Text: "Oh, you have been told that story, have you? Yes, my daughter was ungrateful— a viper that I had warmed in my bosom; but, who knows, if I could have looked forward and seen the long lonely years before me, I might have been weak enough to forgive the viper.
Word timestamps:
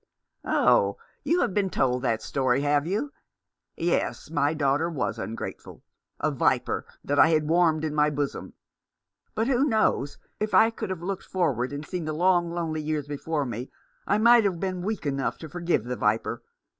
"Oh, 0.43 0.97
you 1.23 1.41
have 1.41 1.53
been 1.53 1.69
told 1.69 2.01
that 2.01 2.23
story, 2.23 2.61
have 2.61 2.87
you? 2.87 3.13
Yes, 3.77 4.31
my 4.31 4.55
daughter 4.55 4.89
was 4.89 5.19
ungrateful— 5.19 5.83
a 6.19 6.31
viper 6.31 6.87
that 7.03 7.19
I 7.19 7.27
had 7.27 7.47
warmed 7.47 7.85
in 7.85 7.93
my 7.93 8.09
bosom; 8.09 8.53
but, 9.35 9.45
who 9.45 9.63
knows, 9.63 10.17
if 10.39 10.55
I 10.55 10.71
could 10.71 10.89
have 10.89 11.03
looked 11.03 11.25
forward 11.25 11.71
and 11.71 11.85
seen 11.85 12.05
the 12.05 12.13
long 12.13 12.49
lonely 12.49 12.81
years 12.81 13.07
before 13.07 13.45
me, 13.45 13.69
I 14.07 14.17
might 14.17 14.43
have 14.43 14.59
been 14.59 14.81
weak 14.81 15.05
enough 15.05 15.37
to 15.37 15.47
forgive 15.49 15.83
the 15.83 15.95
viper. 15.97 16.41